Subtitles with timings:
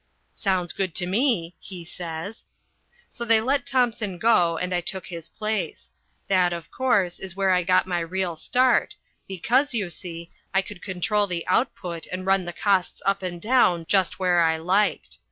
[0.33, 2.45] "Sounds good to me," he says.
[3.07, 5.91] So they let Thompson go and I took his place.
[6.27, 8.95] That, of course, is where I got my real start,
[9.27, 13.85] because, you see, I could control the output and run the costs up and down
[13.87, 15.19] just where I liked.